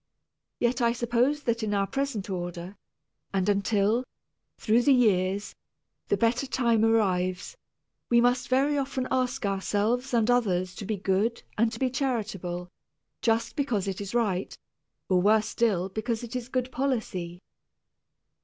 Yet 0.59 0.81
I 0.81 0.93
suppose 0.93 1.43
that 1.43 1.61
in 1.61 1.75
our 1.75 1.85
present 1.85 2.27
order, 2.27 2.75
and 3.35 3.47
until, 3.47 4.03
through 4.57 4.81
the 4.81 4.95
years, 4.95 5.53
the 6.07 6.17
better 6.17 6.47
time 6.47 6.83
arrives, 6.83 7.55
we 8.09 8.19
must 8.19 8.47
very 8.49 8.79
often 8.79 9.07
ask 9.11 9.45
ourselves 9.45 10.11
and 10.11 10.31
others 10.31 10.73
to 10.77 10.85
be 10.87 10.97
good 10.97 11.43
and 11.55 11.71
to 11.71 11.77
be 11.77 11.91
charitable, 11.91 12.67
just 13.21 13.55
because 13.55 13.87
it 13.87 14.01
is 14.01 14.15
right, 14.15 14.57
or 15.07 15.21
worse 15.21 15.47
still 15.49 15.87
because 15.87 16.23
it 16.23 16.35
is 16.35 16.49
good 16.49 16.71
policy. 16.71 17.39